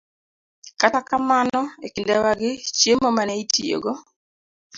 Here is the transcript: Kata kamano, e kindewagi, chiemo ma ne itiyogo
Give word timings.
Kata 0.81 0.99
kamano, 1.09 1.59
e 1.85 1.87
kindewagi, 1.93 2.51
chiemo 2.77 3.07
ma 3.15 3.23
ne 3.25 3.35
itiyogo 3.43 3.91